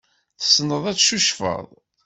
[0.39, 1.65] Tessneḍ ad tcucfeḍ?